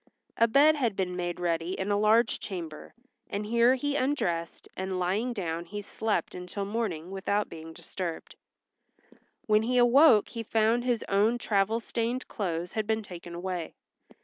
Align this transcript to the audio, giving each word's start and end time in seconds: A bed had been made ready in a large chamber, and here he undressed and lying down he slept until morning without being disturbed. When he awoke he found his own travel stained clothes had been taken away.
A 0.35 0.47
bed 0.47 0.75
had 0.77 0.95
been 0.95 1.15
made 1.15 1.39
ready 1.39 1.79
in 1.79 1.91
a 1.91 1.95
large 1.95 2.39
chamber, 2.39 2.95
and 3.29 3.45
here 3.45 3.75
he 3.75 3.95
undressed 3.95 4.67
and 4.75 4.97
lying 4.97 5.31
down 5.31 5.65
he 5.65 5.83
slept 5.83 6.33
until 6.33 6.65
morning 6.65 7.11
without 7.11 7.49
being 7.49 7.71
disturbed. 7.71 8.35
When 9.45 9.61
he 9.61 9.77
awoke 9.77 10.29
he 10.29 10.41
found 10.41 10.85
his 10.85 11.05
own 11.07 11.37
travel 11.37 11.79
stained 11.79 12.27
clothes 12.27 12.71
had 12.71 12.87
been 12.87 13.03
taken 13.03 13.35
away. 13.35 13.75